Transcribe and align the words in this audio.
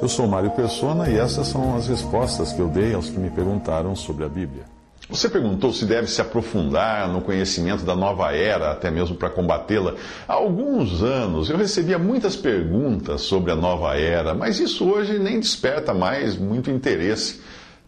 Eu 0.00 0.08
sou 0.08 0.26
Mário 0.26 0.50
Persona 0.52 1.10
e 1.10 1.18
essas 1.18 1.48
são 1.48 1.76
as 1.76 1.86
respostas 1.86 2.50
que 2.50 2.60
eu 2.60 2.68
dei 2.68 2.94
aos 2.94 3.10
que 3.10 3.18
me 3.18 3.28
perguntaram 3.28 3.94
sobre 3.94 4.24
a 4.24 4.28
Bíblia. 4.28 4.64
Você 5.10 5.28
perguntou 5.28 5.70
se 5.70 5.84
deve 5.84 6.06
se 6.06 6.22
aprofundar 6.22 7.08
no 7.08 7.20
conhecimento 7.20 7.84
da 7.84 7.94
nova 7.94 8.34
era, 8.34 8.72
até 8.72 8.90
mesmo 8.90 9.16
para 9.16 9.28
combatê-la. 9.28 9.94
Há 10.26 10.32
alguns 10.32 11.02
anos 11.02 11.50
eu 11.50 11.58
recebia 11.58 11.98
muitas 11.98 12.36
perguntas 12.36 13.20
sobre 13.20 13.52
a 13.52 13.56
nova 13.56 13.98
era, 13.98 14.32
mas 14.32 14.58
isso 14.58 14.88
hoje 14.88 15.18
nem 15.18 15.38
desperta 15.38 15.92
mais 15.92 16.36
muito 16.36 16.70
interesse. 16.70 17.42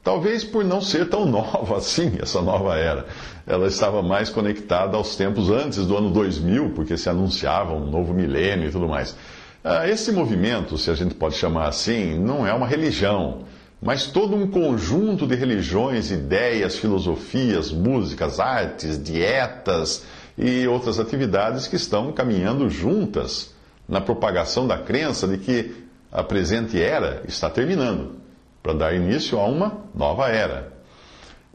Talvez 0.05 0.45
por 0.45 0.63
não 0.63 0.83
ser 0.83 1.09
tão 1.09 1.25
nova 1.27 1.79
assim, 1.79 2.19
essa 2.21 2.43
nova 2.43 2.77
era. 2.77 3.07
Ela 3.47 3.67
estava 3.67 4.03
mais 4.03 4.29
conectada 4.29 4.97
aos 4.97 5.17
tempos 5.17 5.49
antes 5.49 5.87
do 5.87 5.97
ano 5.97 6.11
2000, 6.11 6.71
porque 6.75 6.99
se 6.99 7.09
anunciava 7.09 7.73
um 7.73 7.87
novo 7.87 8.13
milênio 8.13 8.69
e 8.69 8.73
tudo 8.73 8.87
mais. 8.87 9.17
Ah, 9.63 9.87
esse 9.87 10.11
movimento, 10.11 10.79
se 10.79 10.91
a 10.91 10.95
gente 10.95 11.15
pode 11.15 11.35
chamar 11.35 11.69
assim, 11.69 12.19
não 12.19 12.47
é 12.47 12.55
uma 12.55 12.67
religião, 12.67 13.45
mas 13.81 14.07
todo 14.07 14.35
um 14.35 14.47
conjunto 14.47 15.27
de 15.27 15.35
religiões, 15.35 16.11
ideias, 16.11 16.79
filosofias, 16.79 17.71
músicas, 17.71 18.41
artes, 18.41 19.03
dietas 19.03 20.05
e 20.39 20.67
outras 20.67 20.99
atividades 20.99 21.67
que 21.67 21.77
estão 21.77 22.11
caminhando 22.11 22.71
juntas 22.71 23.55
na 23.87 24.01
propagação 24.01 24.67
da 24.67 24.79
crença 24.79 25.29
de 25.29 25.37
que 25.37 25.75
a 26.11 26.23
presente 26.23 26.81
era 26.81 27.23
está 27.29 27.51
terminando 27.51 28.17
para 28.63 28.73
dar 28.73 28.95
início 28.95 29.39
a 29.39 29.45
uma 29.45 29.85
nova 29.95 30.29
era. 30.29 30.73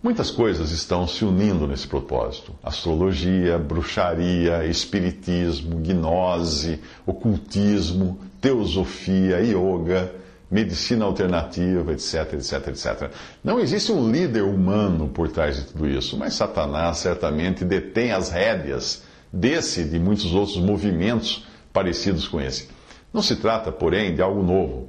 Muitas 0.05 0.29
coisas 0.29 0.69
estão 0.69 1.07
se 1.07 1.25
unindo 1.25 1.65
nesse 1.65 1.87
propósito: 1.87 2.53
astrologia, 2.61 3.57
bruxaria, 3.57 4.63
espiritismo, 4.63 5.77
gnose, 5.77 6.79
ocultismo, 7.07 8.19
teosofia, 8.39 9.39
yoga, 9.39 10.13
medicina 10.51 11.05
alternativa, 11.05 11.91
etc, 11.91 12.33
etc, 12.33 12.67
etc. 12.67 13.11
Não 13.43 13.59
existe 13.59 13.91
um 13.91 14.11
líder 14.11 14.43
humano 14.43 15.09
por 15.09 15.27
trás 15.27 15.55
de 15.55 15.63
tudo 15.63 15.89
isso, 15.89 16.15
mas 16.15 16.35
Satanás 16.35 16.99
certamente 16.99 17.65
detém 17.65 18.11
as 18.11 18.29
rédeas 18.29 19.01
desse 19.33 19.81
e 19.81 19.85
de 19.85 19.97
muitos 19.97 20.35
outros 20.35 20.57
movimentos 20.57 21.47
parecidos 21.73 22.27
com 22.27 22.39
esse. 22.39 22.69
Não 23.11 23.23
se 23.23 23.37
trata, 23.37 23.71
porém, 23.71 24.13
de 24.13 24.21
algo 24.21 24.43
novo. 24.43 24.87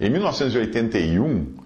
Em 0.00 0.10
1981, 0.10 1.65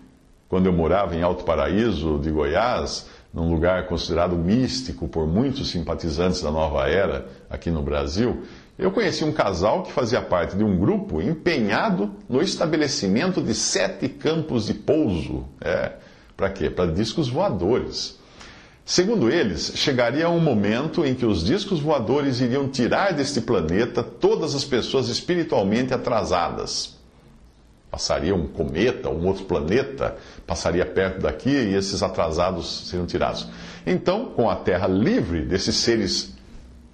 quando 0.50 0.66
eu 0.66 0.72
morava 0.72 1.14
em 1.14 1.22
Alto 1.22 1.44
Paraíso 1.44 2.18
de 2.18 2.28
Goiás, 2.28 3.06
num 3.32 3.48
lugar 3.48 3.86
considerado 3.86 4.34
místico 4.36 5.06
por 5.06 5.24
muitos 5.24 5.70
simpatizantes 5.70 6.42
da 6.42 6.50
nova 6.50 6.88
era 6.88 7.28
aqui 7.48 7.70
no 7.70 7.84
Brasil, 7.84 8.42
eu 8.76 8.90
conheci 8.90 9.24
um 9.24 9.30
casal 9.30 9.84
que 9.84 9.92
fazia 9.92 10.20
parte 10.20 10.56
de 10.56 10.64
um 10.64 10.76
grupo 10.76 11.22
empenhado 11.22 12.10
no 12.28 12.42
estabelecimento 12.42 13.40
de 13.40 13.54
sete 13.54 14.08
campos 14.08 14.66
de 14.66 14.74
pouso. 14.74 15.44
É, 15.60 15.92
para 16.36 16.50
quê? 16.50 16.68
Para 16.68 16.90
discos 16.90 17.28
voadores. 17.28 18.18
Segundo 18.84 19.30
eles, 19.30 19.74
chegaria 19.76 20.28
um 20.28 20.40
momento 20.40 21.06
em 21.06 21.14
que 21.14 21.24
os 21.24 21.44
discos 21.44 21.78
voadores 21.78 22.40
iriam 22.40 22.68
tirar 22.68 23.12
deste 23.12 23.40
planeta 23.40 24.02
todas 24.02 24.56
as 24.56 24.64
pessoas 24.64 25.08
espiritualmente 25.08 25.94
atrasadas 25.94 26.98
passaria 27.90 28.34
um 28.34 28.46
cometa, 28.46 29.10
um 29.10 29.26
outro 29.26 29.44
planeta, 29.44 30.16
passaria 30.46 30.86
perto 30.86 31.20
daqui 31.20 31.50
e 31.50 31.74
esses 31.74 32.02
atrasados 32.02 32.88
seriam 32.88 33.06
tirados. 33.06 33.48
Então, 33.86 34.26
com 34.26 34.48
a 34.48 34.56
Terra 34.56 34.86
livre 34.86 35.42
desses 35.42 35.76
seres 35.76 36.34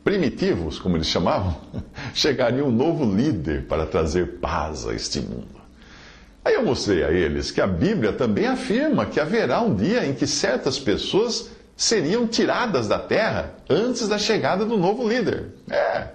primitivos, 0.03 0.79
como 0.79 0.97
eles 0.97 1.09
chamavam, 1.09 1.57
chegaria 2.15 2.65
um 2.65 2.71
novo 2.71 3.05
líder 3.05 3.67
para 3.67 3.85
trazer 3.85 4.39
paz 4.39 4.87
a 4.87 4.95
este 4.95 5.21
mundo. 5.21 5.57
Aí 6.45 6.55
eu 6.55 6.65
mostrei 6.65 7.03
a 7.03 7.11
eles 7.11 7.51
que 7.51 7.61
a 7.61 7.67
Bíblia 7.67 8.13
também 8.13 8.47
afirma 8.47 9.05
que 9.05 9.19
haverá 9.19 9.61
um 9.61 9.75
dia 9.75 10.07
em 10.07 10.15
que 10.15 10.29
certas 10.29 10.79
pessoas 10.79 11.51
seriam 11.77 12.27
tiradas 12.27 12.87
da 12.87 13.01
terra 13.01 13.55
antes 13.69 14.07
da 14.09 14.17
chegada 14.17 14.65
do 14.65 14.79
novo 14.79 15.07
líder. 15.07 15.47
É. 15.69 16.07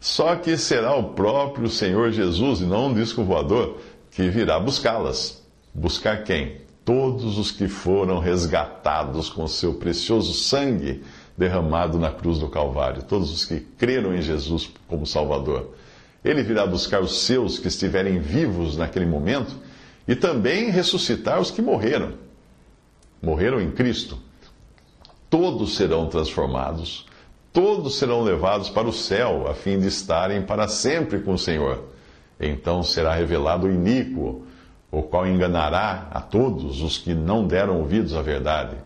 Só 0.00 0.34
que 0.36 0.56
será 0.56 0.94
o 0.94 1.10
próprio 1.10 1.68
Senhor 1.68 2.10
Jesus 2.10 2.60
e 2.60 2.64
não 2.64 2.86
um 2.86 2.94
disco 2.94 3.22
voador 3.22 3.78
que 4.16 4.30
virá 4.30 4.58
buscá-las. 4.58 5.42
Buscar 5.74 6.24
quem? 6.24 6.62
Todos 6.86 7.36
os 7.36 7.50
que 7.50 7.68
foram 7.68 8.18
resgatados 8.18 9.28
com 9.28 9.46
seu 9.46 9.74
precioso 9.74 10.32
sangue 10.32 11.04
derramado 11.36 11.98
na 11.98 12.10
cruz 12.10 12.38
do 12.38 12.48
Calvário, 12.48 13.02
todos 13.02 13.30
os 13.30 13.44
que 13.44 13.60
creram 13.60 14.14
em 14.14 14.22
Jesus 14.22 14.70
como 14.88 15.06
Salvador. 15.06 15.74
Ele 16.24 16.42
virá 16.42 16.66
buscar 16.66 17.02
os 17.02 17.24
seus 17.24 17.58
que 17.58 17.68
estiverem 17.68 18.18
vivos 18.18 18.74
naquele 18.78 19.04
momento 19.04 19.54
e 20.08 20.16
também 20.16 20.70
ressuscitar 20.70 21.38
os 21.38 21.50
que 21.50 21.60
morreram. 21.60 22.14
Morreram 23.20 23.60
em 23.60 23.70
Cristo. 23.70 24.18
Todos 25.28 25.76
serão 25.76 26.08
transformados, 26.08 27.04
todos 27.52 27.98
serão 27.98 28.22
levados 28.22 28.70
para 28.70 28.88
o 28.88 28.92
céu, 28.92 29.46
a 29.46 29.52
fim 29.52 29.78
de 29.78 29.88
estarem 29.88 30.40
para 30.40 30.68
sempre 30.68 31.20
com 31.20 31.34
o 31.34 31.38
Senhor. 31.38 31.95
Então 32.40 32.82
será 32.82 33.14
revelado 33.14 33.66
o 33.66 33.70
iníquo, 33.70 34.44
o 34.90 35.02
qual 35.02 35.26
enganará 35.26 36.08
a 36.10 36.20
todos 36.20 36.82
os 36.82 36.98
que 36.98 37.14
não 37.14 37.46
deram 37.46 37.78
ouvidos 37.78 38.14
à 38.14 38.22
verdade. 38.22 38.76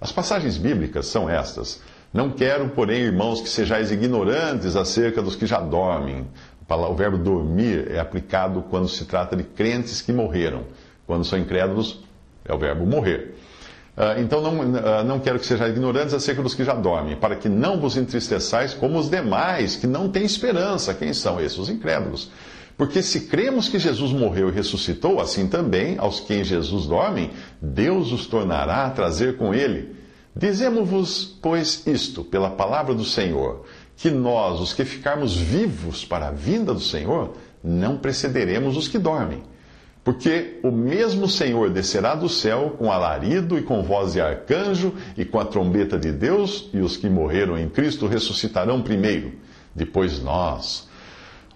As 0.00 0.12
passagens 0.12 0.56
bíblicas 0.58 1.06
são 1.06 1.28
estas. 1.28 1.82
Não 2.12 2.30
quero, 2.30 2.68
porém, 2.70 3.00
irmãos, 3.02 3.40
que 3.40 3.48
sejais 3.48 3.90
ignorantes 3.90 4.76
acerca 4.76 5.22
dos 5.22 5.36
que 5.36 5.46
já 5.46 5.60
dormem. 5.60 6.26
O 6.68 6.94
verbo 6.94 7.16
dormir 7.18 7.90
é 7.90 8.00
aplicado 8.00 8.62
quando 8.70 8.88
se 8.88 9.04
trata 9.04 9.36
de 9.36 9.44
crentes 9.44 10.02
que 10.02 10.12
morreram. 10.12 10.64
Quando 11.06 11.24
são 11.24 11.38
incrédulos, 11.38 12.00
é 12.44 12.52
o 12.52 12.58
verbo 12.58 12.84
morrer. 12.86 13.36
Ah, 13.96 14.16
então 14.18 14.42
não, 14.42 14.60
ah, 14.84 15.02
não 15.04 15.18
quero 15.20 15.38
que 15.38 15.46
sejais 15.46 15.72
ignorantes 15.72 16.12
acerca 16.12 16.42
dos 16.42 16.54
que 16.54 16.64
já 16.64 16.74
dormem, 16.74 17.16
para 17.16 17.36
que 17.36 17.48
não 17.48 17.80
vos 17.80 17.96
entristeçais 17.96 18.74
como 18.74 18.98
os 18.98 19.08
demais, 19.08 19.76
que 19.76 19.86
não 19.86 20.08
têm 20.08 20.24
esperança. 20.24 20.92
Quem 20.92 21.14
são 21.14 21.40
esses? 21.40 21.56
Os 21.56 21.70
incrédulos. 21.70 22.30
Porque 22.76 23.02
se 23.02 23.22
cremos 23.22 23.68
que 23.68 23.78
Jesus 23.78 24.12
morreu 24.12 24.48
e 24.48 24.52
ressuscitou, 24.52 25.18
assim 25.18 25.48
também, 25.48 25.96
aos 25.98 26.20
que 26.20 26.34
em 26.34 26.44
Jesus 26.44 26.86
dormem, 26.86 27.30
Deus 27.60 28.12
os 28.12 28.26
tornará 28.26 28.84
a 28.84 28.90
trazer 28.90 29.38
com 29.38 29.54
ele. 29.54 29.96
Dizemos-vos, 30.34 31.38
pois, 31.40 31.86
isto, 31.86 32.22
pela 32.22 32.50
palavra 32.50 32.94
do 32.94 33.04
Senhor, 33.04 33.64
que 33.96 34.10
nós, 34.10 34.60
os 34.60 34.74
que 34.74 34.84
ficarmos 34.84 35.34
vivos 35.34 36.04
para 36.04 36.28
a 36.28 36.32
vinda 36.32 36.74
do 36.74 36.80
Senhor, 36.80 37.32
não 37.64 37.96
precederemos 37.96 38.76
os 38.76 38.88
que 38.88 38.98
dormem. 38.98 39.42
Porque 40.04 40.60
o 40.62 40.70
mesmo 40.70 41.26
Senhor 41.26 41.70
descerá 41.70 42.14
do 42.14 42.28
céu 42.28 42.76
com 42.78 42.92
alarido 42.92 43.58
e 43.58 43.62
com 43.62 43.82
voz 43.82 44.12
de 44.12 44.20
arcanjo 44.20 44.92
e 45.16 45.24
com 45.24 45.40
a 45.40 45.46
trombeta 45.46 45.98
de 45.98 46.12
Deus, 46.12 46.68
e 46.74 46.80
os 46.80 46.98
que 46.98 47.08
morreram 47.08 47.58
em 47.58 47.70
Cristo 47.70 48.06
ressuscitarão 48.06 48.82
primeiro. 48.82 49.32
Depois 49.74 50.22
nós 50.22 50.86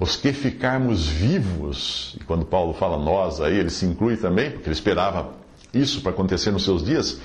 os 0.00 0.16
que 0.16 0.32
ficarmos 0.32 1.06
vivos, 1.06 2.16
e 2.18 2.24
quando 2.24 2.46
Paulo 2.46 2.72
fala 2.72 2.96
nós 2.96 3.38
aí, 3.38 3.58
ele 3.58 3.68
se 3.68 3.84
inclui 3.84 4.16
também, 4.16 4.50
porque 4.50 4.66
ele 4.66 4.74
esperava 4.74 5.34
isso 5.74 6.00
para 6.00 6.10
acontecer 6.10 6.50
nos 6.50 6.64
seus 6.64 6.82
dias, 6.82 7.20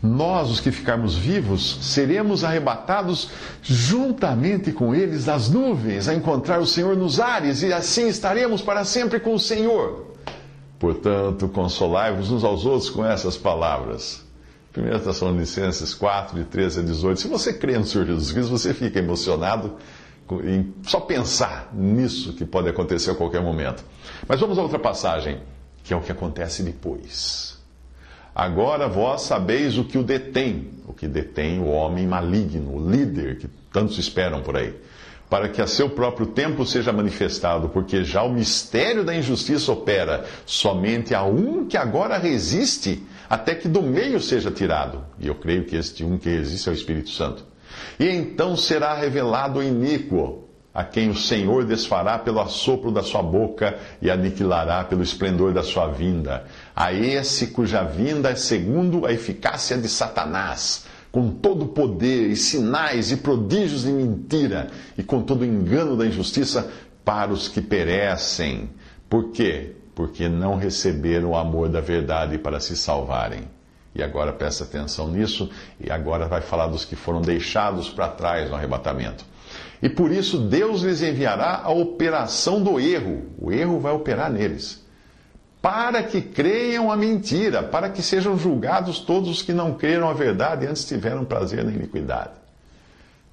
nós, 0.00 0.48
os 0.48 0.60
que 0.60 0.70
ficarmos 0.70 1.16
vivos, 1.16 1.78
seremos 1.82 2.44
arrebatados 2.44 3.28
juntamente 3.60 4.70
com 4.70 4.94
eles 4.94 5.24
das 5.24 5.48
nuvens, 5.48 6.08
a 6.08 6.14
encontrar 6.14 6.60
o 6.60 6.66
Senhor 6.66 6.96
nos 6.96 7.18
ares, 7.18 7.62
e 7.62 7.72
assim 7.72 8.06
estaremos 8.06 8.62
para 8.62 8.84
sempre 8.84 9.18
com 9.18 9.34
o 9.34 9.38
Senhor. 9.38 10.12
Portanto, 10.78 11.48
consolai-vos 11.48 12.30
uns 12.30 12.44
aos 12.44 12.64
outros 12.64 12.88
com 12.88 13.04
essas 13.04 13.36
palavras. 13.36 14.24
1 14.76 15.00
Tessalonicenses 15.00 15.92
4, 15.92 16.38
de 16.38 16.44
13 16.44 16.80
a 16.80 16.82
18. 16.82 17.20
Se 17.20 17.28
você 17.28 17.52
crê 17.52 17.78
no 17.78 17.84
Senhor 17.84 18.06
Jesus 18.06 18.32
Cristo, 18.32 18.50
você 18.50 18.72
fica 18.72 18.98
emocionado 18.98 19.76
em 20.44 20.72
só 20.82 21.00
pensar 21.00 21.70
nisso 21.72 22.32
que 22.32 22.44
pode 22.44 22.68
acontecer 22.68 23.10
a 23.10 23.14
qualquer 23.14 23.42
momento. 23.42 23.84
Mas 24.26 24.40
vamos 24.40 24.58
a 24.58 24.62
outra 24.62 24.78
passagem, 24.78 25.40
que 25.82 25.92
é 25.92 25.96
o 25.96 26.00
que 26.00 26.12
acontece 26.12 26.62
depois. 26.62 27.60
Agora 28.34 28.88
vós 28.88 29.22
sabeis 29.22 29.76
o 29.76 29.84
que 29.84 29.98
o 29.98 30.02
detém, 30.02 30.70
o 30.86 30.92
que 30.92 31.06
detém 31.06 31.60
o 31.60 31.66
homem 31.66 32.06
maligno, 32.06 32.76
o 32.76 32.90
líder 32.90 33.36
que 33.36 33.48
tantos 33.70 33.98
esperam 33.98 34.42
por 34.42 34.56
aí, 34.56 34.74
para 35.28 35.48
que 35.48 35.60
a 35.60 35.66
seu 35.66 35.90
próprio 35.90 36.26
tempo 36.26 36.64
seja 36.64 36.92
manifestado, 36.92 37.68
porque 37.68 38.04
já 38.04 38.22
o 38.22 38.32
mistério 38.32 39.04
da 39.04 39.14
injustiça 39.14 39.70
opera 39.70 40.24
somente 40.46 41.14
a 41.14 41.22
um 41.24 41.66
que 41.66 41.76
agora 41.76 42.16
resiste, 42.16 43.02
até 43.28 43.54
que 43.54 43.68
do 43.68 43.82
meio 43.82 44.18
seja 44.18 44.50
tirado. 44.50 45.04
E 45.18 45.26
eu 45.26 45.34
creio 45.34 45.64
que 45.64 45.76
este 45.76 46.02
um 46.02 46.16
que 46.16 46.30
resiste 46.30 46.68
é 46.70 46.72
o 46.72 46.74
Espírito 46.74 47.10
Santo. 47.10 47.51
E 47.98 48.08
então 48.08 48.56
será 48.56 48.94
revelado 48.94 49.58
o 49.58 49.62
iníquo, 49.62 50.44
a 50.74 50.82
quem 50.84 51.10
o 51.10 51.16
Senhor 51.16 51.64
desfará 51.64 52.18
pelo 52.18 52.40
assopro 52.40 52.90
da 52.90 53.02
sua 53.02 53.22
boca 53.22 53.76
e 54.00 54.10
aniquilará 54.10 54.84
pelo 54.84 55.02
esplendor 55.02 55.52
da 55.52 55.62
sua 55.62 55.88
vinda. 55.88 56.44
A 56.74 56.92
esse 56.92 57.48
cuja 57.48 57.82
vinda 57.82 58.30
é 58.30 58.34
segundo 58.34 59.04
a 59.04 59.12
eficácia 59.12 59.76
de 59.76 59.88
Satanás, 59.88 60.86
com 61.10 61.30
todo 61.30 61.66
o 61.66 61.68
poder 61.68 62.30
e 62.30 62.36
sinais 62.36 63.12
e 63.12 63.18
prodígios 63.18 63.82
de 63.84 63.92
mentira, 63.92 64.68
e 64.96 65.02
com 65.02 65.20
todo 65.20 65.42
o 65.42 65.44
engano 65.44 65.96
da 65.96 66.06
injustiça 66.06 66.70
para 67.04 67.32
os 67.32 67.48
que 67.48 67.60
perecem 67.60 68.70
Por 69.12 69.30
quê? 69.30 69.72
Porque 69.94 70.26
não 70.26 70.56
receberam 70.56 71.32
o 71.32 71.36
amor 71.36 71.68
da 71.68 71.82
verdade 71.82 72.38
para 72.38 72.58
se 72.58 72.74
salvarem. 72.74 73.42
E 73.94 74.02
agora 74.02 74.32
presta 74.32 74.64
atenção 74.64 75.08
nisso, 75.08 75.50
e 75.78 75.90
agora 75.90 76.26
vai 76.26 76.40
falar 76.40 76.66
dos 76.66 76.84
que 76.84 76.96
foram 76.96 77.20
deixados 77.20 77.90
para 77.90 78.08
trás 78.08 78.48
no 78.48 78.56
arrebatamento. 78.56 79.24
E 79.82 79.88
por 79.88 80.10
isso 80.10 80.38
Deus 80.38 80.82
lhes 80.82 81.02
enviará 81.02 81.60
a 81.62 81.70
operação 81.70 82.62
do 82.62 82.80
erro. 82.80 83.26
O 83.38 83.52
erro 83.52 83.80
vai 83.80 83.92
operar 83.92 84.30
neles. 84.30 84.82
Para 85.60 86.02
que 86.02 86.22
creiam 86.22 86.90
a 86.90 86.96
mentira, 86.96 87.62
para 87.62 87.90
que 87.90 88.02
sejam 88.02 88.38
julgados 88.38 89.00
todos 89.00 89.28
os 89.28 89.42
que 89.42 89.52
não 89.52 89.74
creram 89.74 90.08
a 90.08 90.14
verdade 90.14 90.64
e 90.64 90.68
antes 90.68 90.84
tiveram 90.84 91.24
prazer 91.24 91.64
na 91.64 91.70
iniquidade. 91.70 92.30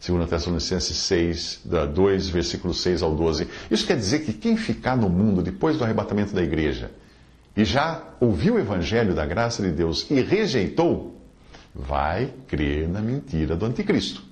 2 0.06 0.30
Tessalonicenses 0.30 0.98
6, 0.98 1.62
2, 1.94 2.30
versículos 2.30 2.82
6 2.82 3.02
ao 3.02 3.14
12. 3.16 3.48
Isso 3.70 3.86
quer 3.86 3.98
dizer 3.98 4.20
que 4.20 4.34
quem 4.34 4.56
ficar 4.56 4.96
no 4.96 5.10
mundo 5.10 5.42
depois 5.42 5.78
do 5.78 5.84
arrebatamento 5.84 6.34
da 6.34 6.42
igreja 6.42 6.92
e 7.56 7.64
já 7.64 8.02
ouviu 8.20 8.56
o 8.56 8.60
evangelho 8.60 9.14
da 9.14 9.26
graça 9.26 9.62
de 9.62 9.72
Deus 9.72 10.10
e 10.10 10.22
rejeitou, 10.22 11.20
vai 11.74 12.34
crer 12.48 12.88
na 12.88 13.02
mentira 13.02 13.56
do 13.56 13.66
anticristo. 13.66 14.30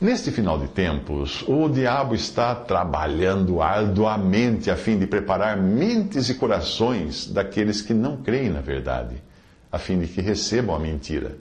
Neste 0.00 0.30
final 0.30 0.58
de 0.58 0.68
tempos, 0.68 1.44
o 1.46 1.68
diabo 1.68 2.14
está 2.14 2.54
trabalhando 2.54 3.60
arduamente 3.60 4.70
a 4.70 4.76
fim 4.76 4.98
de 4.98 5.06
preparar 5.06 5.58
mentes 5.58 6.30
e 6.30 6.34
corações 6.36 7.26
daqueles 7.26 7.82
que 7.82 7.92
não 7.92 8.16
creem 8.16 8.48
na 8.48 8.62
verdade, 8.62 9.16
a 9.70 9.78
fim 9.78 9.98
de 9.98 10.06
que 10.06 10.22
recebam 10.22 10.74
a 10.74 10.78
mentira. 10.78 11.36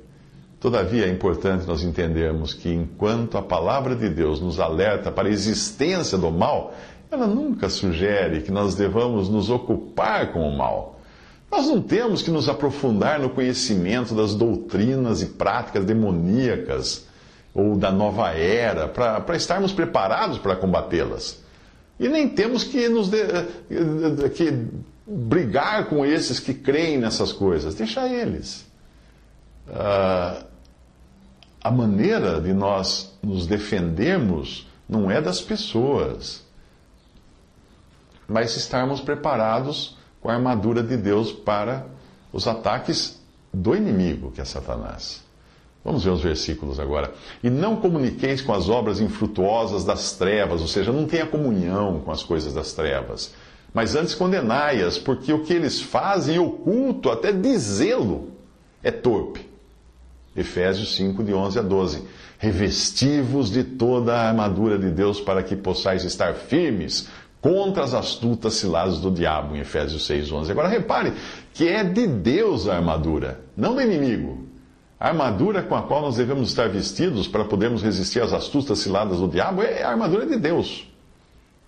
Todavia, 0.60 1.06
é 1.06 1.10
importante 1.10 1.66
nós 1.66 1.84
entendermos 1.84 2.54
que 2.54 2.70
enquanto 2.70 3.38
a 3.38 3.42
palavra 3.42 3.96
de 3.96 4.10
Deus 4.10 4.42
nos 4.42 4.60
alerta 4.60 5.10
para 5.10 5.30
a 5.30 5.32
existência 5.32 6.18
do 6.18 6.30
mal, 6.30 6.76
ela 7.12 7.28
nunca 7.28 7.70
sugere 7.70 8.42
que 8.42 8.52
nós 8.52 8.76
devamos 8.76 9.30
nos 9.30 9.50
ocupar 9.50 10.32
com 10.32 10.48
o 10.48 10.56
mal. 10.56 11.00
Nós 11.52 11.68
não 11.68 11.82
temos 11.82 12.22
que 12.22 12.30
nos 12.30 12.48
aprofundar 12.48 13.20
no 13.20 13.30
conhecimento 13.32 14.14
das 14.14 14.36
doutrinas 14.36 15.22
e 15.22 15.26
práticas 15.26 15.84
demoníacas 15.84 17.08
ou 17.54 17.76
da 17.76 17.92
nova 17.92 18.30
era 18.30 18.88
para 18.88 19.36
estarmos 19.36 19.72
preparados 19.72 20.38
para 20.38 20.56
combatê-las. 20.56 21.44
E 22.00 22.08
nem 22.08 22.30
temos 22.30 22.64
que, 22.64 22.88
nos 22.88 23.10
de, 23.10 23.18
que 24.36 24.68
brigar 25.06 25.90
com 25.90 26.06
esses 26.06 26.40
que 26.40 26.54
creem 26.54 27.00
nessas 27.00 27.34
coisas. 27.34 27.74
Deixa 27.74 28.08
eles. 28.08 28.66
Uh, 29.68 30.46
a 31.62 31.72
maneira 31.72 32.40
de 32.40 32.54
nós 32.54 33.12
nos 33.22 33.48
defendermos 33.48 34.68
não 34.88 35.10
é 35.10 35.20
das 35.20 35.42
pessoas 35.42 36.48
mas 38.30 38.56
estarmos 38.56 39.02
preparados 39.02 39.98
com 40.22 40.30
a 40.30 40.34
armadura 40.34 40.84
de 40.84 40.96
Deus 40.96 41.32
para 41.32 41.86
os 42.32 42.48
ataques 42.48 43.20
do 43.54 43.76
inimigo, 43.76 44.32
que 44.32 44.42
é 44.42 44.46
Satanás. 44.46 45.24
Vamos 45.84 46.04
ver 46.04 46.12
os 46.12 46.22
versículos 46.22 46.80
agora. 46.80 47.14
E 47.44 47.50
não 47.50 47.78
comuniqueis 47.78 48.42
com 48.42 48.54
as 48.54 48.70
obras 48.70 49.00
infrutuosas 49.00 49.84
das 49.84 50.12
trevas, 50.14 50.62
ou 50.62 50.68
seja, 50.68 50.92
não 50.92 51.08
tenha 51.08 51.26
comunhão 51.26 52.02
com 52.02 52.12
as 52.12 52.22
coisas 52.22 52.54
das 52.54 52.74
trevas, 52.74 53.34
mas 53.74 53.96
antes 53.96 54.14
condenai-as, 54.14 54.98
porque 54.98 55.32
o 55.32 55.44
que 55.44 55.54
eles 55.54 55.82
fazem 55.82 56.38
oculto, 56.38 57.10
até 57.10 57.32
dizê-lo, 57.32 58.32
é 58.84 58.92
torpe. 58.92 59.48
Efésios 60.36 60.96
5, 60.96 61.24
de 61.24 61.34
11 61.34 61.60
a 61.60 61.62
12. 61.62 62.04
Revestivos 62.38 63.52
de 63.52 63.64
toda 63.64 64.16
a 64.16 64.30
armadura 64.30 64.78
de 64.78 64.90
Deus 64.90 65.20
para 65.20 65.44
que 65.44 65.56
possais 65.56 66.04
estar 66.04 66.34
firmes 66.34 67.08
contra 67.42 67.84
as 67.84 67.94
astutas 67.94 68.56
ciladas 68.56 69.00
do 69.00 69.10
diabo, 69.10 69.56
em 69.56 69.60
Efésios 69.60 70.06
6, 70.06 70.32
11. 70.32 70.52
Agora 70.52 70.68
repare 70.68 71.14
que 71.54 71.68
é 71.68 71.84
de 71.84 72.08
Deus 72.08 72.68
a 72.68 72.76
armadura, 72.76 73.40
não 73.56 73.76
do 73.76 73.82
inimigo. 73.82 74.48
A 75.00 75.08
armadura 75.08 75.64
com 75.64 75.76
a 75.76 75.84
qual 75.84 76.02
nós 76.02 76.18
devemos 76.18 76.50
estar 76.50 76.68
vestidos 76.68 77.28
para 77.28 77.46
podermos 77.46 77.82
resistir 77.82 78.22
às 78.22 78.34
astutas 78.34 78.80
ciladas 78.80 79.20
do 79.20 79.28
diabo 79.30 79.62
é 79.62 79.84
a 79.84 79.90
armadura 79.90 80.26
de 80.26 80.38
Deus. 80.38 80.88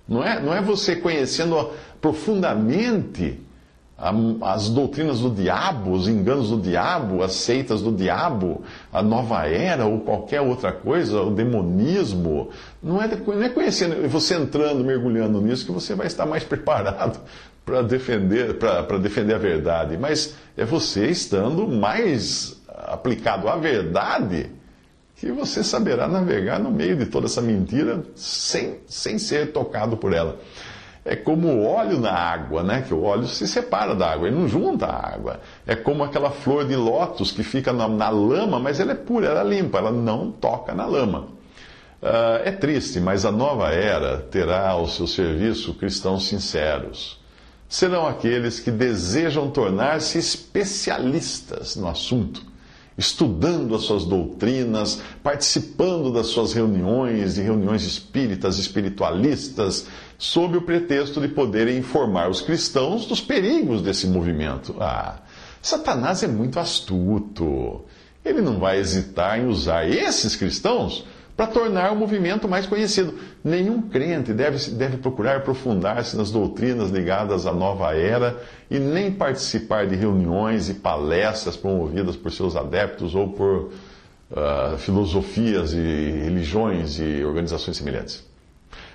Não 0.07 0.21
é, 0.21 0.41
não 0.41 0.53
é 0.53 0.61
você 0.61 0.97
conhecendo 0.97 1.69
profundamente 2.01 3.39
as 4.41 4.67
doutrinas 4.69 5.19
do 5.19 5.29
diabo, 5.29 5.91
os 5.91 6.07
enganos 6.07 6.49
do 6.49 6.59
diabo, 6.59 7.21
as 7.21 7.33
seitas 7.33 7.81
do 7.83 7.91
diabo, 7.91 8.63
a 8.91 9.03
nova 9.03 9.47
era 9.47 9.85
ou 9.85 9.99
qualquer 9.99 10.41
outra 10.41 10.71
coisa, 10.71 11.21
o 11.21 11.29
demonismo. 11.29 12.49
Não 12.81 12.99
é, 12.99 13.07
não 13.07 13.43
é 13.43 13.49
conhecendo, 13.49 14.07
você 14.09 14.35
entrando, 14.35 14.83
mergulhando 14.83 15.39
nisso, 15.39 15.65
que 15.65 15.71
você 15.71 15.93
vai 15.93 16.07
estar 16.07 16.25
mais 16.25 16.43
preparado 16.45 17.19
para 17.63 17.83
defender, 17.83 18.57
defender 18.99 19.35
a 19.35 19.37
verdade. 19.37 19.95
Mas 19.97 20.35
é 20.57 20.65
você 20.65 21.07
estando 21.07 21.67
mais 21.67 22.59
aplicado 22.67 23.47
à 23.47 23.55
verdade 23.55 24.49
que 25.15 25.31
você 25.31 25.63
saberá 25.63 26.07
navegar 26.07 26.59
no 26.59 26.71
meio 26.71 26.95
de 26.95 27.05
toda 27.05 27.27
essa 27.27 27.41
mentira 27.41 28.03
sem, 28.15 28.79
sem 28.87 29.19
ser 29.19 29.51
tocado 29.51 29.95
por 29.95 30.11
ela 30.11 30.39
é 31.03 31.15
como 31.15 31.47
o 31.47 31.65
óleo 31.65 31.99
na 31.99 32.11
água, 32.11 32.61
né? 32.61 32.83
Que 32.87 32.93
o 32.93 33.03
óleo 33.03 33.27
se 33.27 33.47
separa 33.47 33.95
da 33.95 34.11
água, 34.11 34.27
ele 34.27 34.37
não 34.37 34.47
junta 34.47 34.85
a 34.85 35.13
água. 35.13 35.39
É 35.65 35.75
como 35.75 36.03
aquela 36.03 36.29
flor 36.29 36.65
de 36.65 36.75
lótus 36.75 37.31
que 37.31 37.43
fica 37.43 37.73
na, 37.73 37.87
na 37.87 38.09
lama, 38.09 38.59
mas 38.59 38.79
ela 38.79 38.91
é 38.91 38.95
pura, 38.95 39.27
ela 39.27 39.41
é 39.41 39.43
limpa, 39.43 39.79
ela 39.79 39.91
não 39.91 40.31
toca 40.31 40.73
na 40.73 40.85
lama. 40.85 41.27
Uh, 42.01 42.41
é 42.43 42.51
triste, 42.51 42.99
mas 42.99 43.25
a 43.25 43.31
nova 43.31 43.69
era 43.69 44.17
terá 44.17 44.69
ao 44.69 44.87
seu 44.87 45.07
serviço 45.07 45.73
cristãos 45.73 46.27
sinceros. 46.27 47.19
Serão 47.67 48.05
aqueles 48.05 48.59
que 48.59 48.69
desejam 48.69 49.49
tornar-se 49.49 50.17
especialistas 50.17 51.75
no 51.75 51.87
assunto 51.87 52.50
estudando 53.01 53.73
as 53.75 53.81
suas 53.81 54.05
doutrinas, 54.05 55.01
participando 55.23 56.13
das 56.13 56.27
suas 56.27 56.53
reuniões, 56.53 57.35
de 57.35 57.41
reuniões 57.41 57.83
espíritas, 57.83 58.59
espiritualistas, 58.59 59.87
sob 60.19 60.55
o 60.55 60.61
pretexto 60.61 61.19
de 61.19 61.27
poderem 61.27 61.79
informar 61.79 62.29
os 62.29 62.41
cristãos 62.41 63.07
dos 63.07 63.19
perigos 63.19 63.81
desse 63.81 64.05
movimento. 64.05 64.75
Ah, 64.79 65.19
Satanás 65.61 66.21
é 66.21 66.27
muito 66.27 66.59
astuto. 66.59 67.81
Ele 68.23 68.39
não 68.39 68.59
vai 68.59 68.77
hesitar 68.77 69.39
em 69.39 69.47
usar 69.47 69.89
esses 69.89 70.35
cristãos 70.35 71.03
para 71.41 71.47
tornar 71.47 71.91
o 71.91 71.95
movimento 71.95 72.47
mais 72.47 72.67
conhecido. 72.67 73.15
Nenhum 73.43 73.81
crente 73.81 74.31
deve, 74.31 74.69
deve 74.73 74.97
procurar 74.97 75.37
aprofundar-se 75.37 76.15
nas 76.15 76.29
doutrinas 76.29 76.91
ligadas 76.91 77.47
à 77.47 77.51
nova 77.51 77.95
era 77.95 78.39
e 78.69 78.77
nem 78.77 79.11
participar 79.11 79.87
de 79.87 79.95
reuniões 79.95 80.69
e 80.69 80.75
palestras 80.75 81.57
promovidas 81.57 82.15
por 82.15 82.31
seus 82.31 82.55
adeptos 82.55 83.15
ou 83.15 83.29
por 83.29 83.71
uh, 84.29 84.77
filosofias 84.77 85.73
e 85.73 85.77
religiões 85.77 86.99
e 86.99 87.23
organizações 87.23 87.75
semelhantes. 87.75 88.23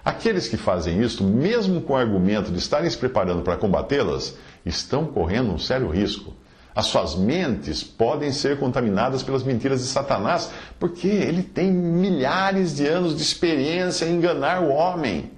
Aqueles 0.05 0.47
que 0.47 0.57
fazem 0.57 1.03
isto, 1.03 1.25
mesmo 1.25 1.81
com 1.81 1.95
o 1.95 1.97
argumento 1.97 2.53
de 2.53 2.61
estarem 2.61 2.89
se 2.89 2.97
preparando 2.97 3.43
para 3.43 3.57
combatê-las, 3.57 4.37
estão 4.65 5.05
correndo 5.05 5.51
um 5.51 5.59
sério 5.59 5.89
risco. 5.89 6.33
As 6.77 6.89
suas 6.89 7.15
mentes 7.15 7.83
podem 7.83 8.31
ser 8.31 8.59
contaminadas 8.59 9.23
pelas 9.23 9.43
mentiras 9.43 9.81
de 9.81 9.87
Satanás, 9.87 10.51
porque 10.79 11.09
ele 11.09 11.43
tem 11.43 11.73
milhares 11.73 12.77
de 12.77 12.87
anos 12.87 13.17
de 13.17 13.23
experiência 13.23 14.05
em 14.05 14.17
enganar 14.17 14.63
o 14.63 14.69
homem. 14.69 15.31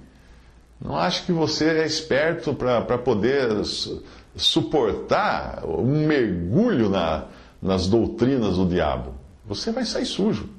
Não 0.81 0.97
acho 0.97 1.25
que 1.25 1.31
você 1.31 1.69
é 1.69 1.85
esperto 1.85 2.53
para 2.53 2.97
poder 2.97 3.51
suportar 4.35 5.63
um 5.65 6.05
mergulho 6.05 6.89
na, 6.89 7.27
nas 7.61 7.87
doutrinas 7.87 8.57
do 8.57 8.65
diabo. 8.65 9.13
Você 9.45 9.71
vai 9.71 9.85
sair 9.85 10.05
sujo. 10.05 10.49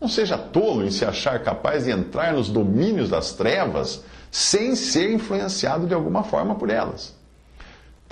Não 0.00 0.08
seja 0.08 0.36
tolo 0.36 0.84
em 0.84 0.90
se 0.90 1.04
achar 1.04 1.40
capaz 1.44 1.84
de 1.84 1.92
entrar 1.92 2.32
nos 2.32 2.48
domínios 2.48 3.08
das 3.08 3.34
trevas 3.34 4.02
sem 4.32 4.74
ser 4.74 5.12
influenciado 5.12 5.86
de 5.86 5.94
alguma 5.94 6.24
forma 6.24 6.56
por 6.56 6.70
elas. 6.70 7.14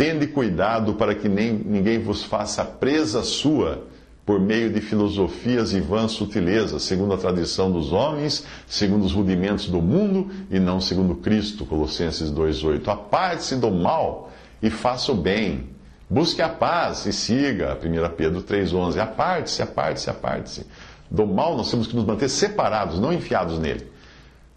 Tende 0.03 0.27
cuidado 0.27 0.95
para 0.95 1.15
que 1.15 1.29
nem, 1.29 1.53
ninguém 1.53 2.01
vos 2.01 2.25
faça 2.25 2.65
presa 2.65 3.23
sua 3.23 3.85
por 4.27 4.41
meio 4.41 4.69
de 4.69 4.81
filosofias 4.81 5.73
e 5.73 5.81
vãs 5.81 6.11
sutilezas, 6.11 6.83
segundo 6.83 7.15
a 7.15 7.17
tradição 7.17 7.71
dos 7.71 7.93
homens, 7.93 8.45
segundo 8.67 9.05
os 9.05 9.13
rudimentos 9.13 9.69
do 9.69 9.81
mundo 9.81 10.29
e 10.51 10.59
não 10.59 10.81
segundo 10.81 11.15
Cristo. 11.15 11.65
Colossenses 11.65 12.33
2,8. 12.33 12.89
Aparte-se 12.89 13.55
do 13.55 13.71
mal 13.71 14.33
e 14.61 14.71
faça 14.71 15.13
o 15.13 15.15
bem. 15.15 15.69
Busque 16.11 16.43
a 16.43 16.49
paz 16.49 17.07
e 17.07 17.13
siga. 17.13 17.79
1 17.81 18.17
Pedro 18.17 18.43
3,11. 18.43 18.99
Aparte-se, 18.99 19.63
aparte-se, 19.63 20.11
aparte-se 20.11 20.67
do 21.09 21.29
mal, 21.29 21.57
nós 21.57 21.71
temos 21.71 21.87
que 21.87 21.95
nos 21.95 22.05
manter 22.05 22.29
separados, 22.29 22.99
não 22.99 23.13
enfiados 23.13 23.57
nele. 23.57 23.87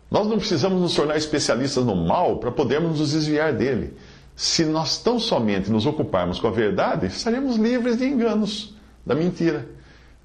Nós 0.09 0.27
não 0.27 0.37
precisamos 0.37 0.81
nos 0.81 0.95
tornar 0.95 1.17
especialistas 1.17 1.85
no 1.85 1.95
mal 1.95 2.37
para 2.37 2.51
podermos 2.51 2.99
nos 2.99 3.11
desviar 3.11 3.53
dele. 3.53 3.93
Se 4.35 4.65
nós 4.65 4.97
tão 4.97 5.19
somente 5.19 5.71
nos 5.71 5.85
ocuparmos 5.85 6.39
com 6.39 6.47
a 6.47 6.51
verdade, 6.51 7.07
estaremos 7.07 7.55
livres 7.55 7.97
de 7.97 8.05
enganos, 8.05 8.75
da 9.05 9.15
mentira. 9.15 9.65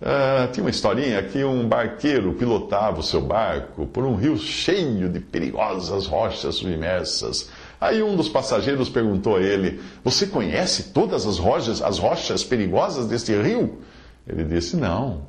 Uh, 0.00 0.50
tinha 0.50 0.64
uma 0.64 0.71
historinha 0.71 1.23
que 1.23 1.45
um 1.45 1.69
barqueiro 1.69 2.33
pilotava 2.33 3.00
o 3.00 3.02
seu 3.02 3.21
barco 3.21 3.87
por 3.87 4.02
um 4.02 4.14
rio 4.14 4.38
cheio 4.38 5.11
de 5.11 5.21
perigosas 5.21 6.07
rochas 6.07 6.55
submersas. 6.57 7.50
Aí 7.79 8.02
um 8.02 8.17
dos 8.17 8.29
passageiros 8.29 8.88
perguntou 8.88 9.37
a 9.37 9.43
ele: 9.43 9.81
Você 10.02 10.26
conhece 10.26 10.93
todas 10.95 11.26
as 11.26 11.38
rochas, 11.38 11.83
as 11.83 11.99
rochas 11.99 12.43
perigosas 12.43 13.07
deste 13.07 13.38
rio? 13.40 13.79
Ele 14.26 14.45
disse: 14.45 14.75
Não, 14.75 15.26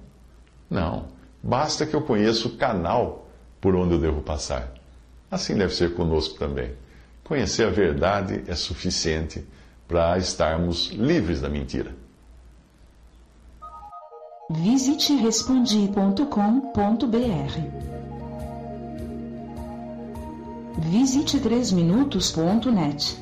não. 0.70 1.06
Basta 1.44 1.86
que 1.86 1.96
eu 1.96 2.02
conheça 2.02 2.48
o 2.48 2.52
canal 2.52 3.28
por 3.60 3.76
onde 3.76 3.94
eu 3.96 4.00
devo 4.00 4.22
passar. 4.22 4.74
Assim 5.30 5.56
deve 5.56 5.74
ser 5.76 5.94
conosco 5.94 6.40
também. 6.40 6.72
Conhecer 7.32 7.66
a 7.66 7.70
verdade 7.70 8.44
é 8.46 8.56
suficiente 8.56 9.42
para 9.88 10.18
estarmos 10.18 10.90
livres 10.90 11.40
da 11.40 11.48
mentira. 11.48 11.96
Visite 14.50 15.16
respondi.com.br. 15.16 16.26
Visite 20.78 21.40
3minutos.net. 21.40 23.18